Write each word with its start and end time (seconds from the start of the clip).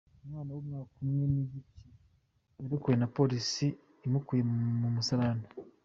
Umwana 0.25 0.51
w’umwaka 0.55 0.93
umwe 1.03 1.25
n’igice 1.33 1.81
yarokowe 2.61 2.95
na 2.99 3.07
Polisi 3.17 3.67
imukuye 4.05 4.41
mu 4.81 4.89
musarane 4.95 5.47